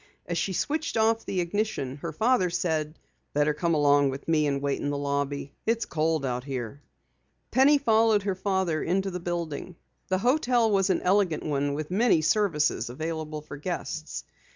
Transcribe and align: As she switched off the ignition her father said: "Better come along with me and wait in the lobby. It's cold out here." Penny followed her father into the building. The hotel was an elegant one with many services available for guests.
As 0.25 0.35
she 0.35 0.53
switched 0.53 0.97
off 0.97 1.25
the 1.27 1.41
ignition 1.41 1.97
her 1.97 2.11
father 2.11 2.49
said: 2.49 2.97
"Better 3.35 3.53
come 3.53 3.75
along 3.75 4.09
with 4.09 4.27
me 4.27 4.47
and 4.47 4.59
wait 4.59 4.81
in 4.81 4.89
the 4.89 4.97
lobby. 4.97 5.53
It's 5.67 5.85
cold 5.85 6.25
out 6.25 6.43
here." 6.43 6.81
Penny 7.51 7.77
followed 7.77 8.23
her 8.23 8.33
father 8.33 8.81
into 8.81 9.11
the 9.11 9.19
building. 9.19 9.75
The 10.07 10.17
hotel 10.17 10.71
was 10.71 10.89
an 10.89 11.03
elegant 11.03 11.43
one 11.45 11.75
with 11.75 11.91
many 11.91 12.23
services 12.23 12.89
available 12.89 13.43
for 13.43 13.57
guests. 13.57 14.23